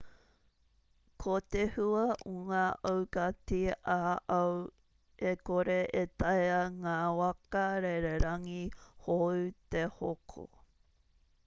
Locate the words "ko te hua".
1.23-2.05